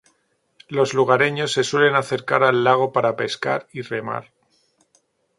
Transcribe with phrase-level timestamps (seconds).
[0.67, 4.33] Los lugareños se suelen acercar al lago para pescar y remar.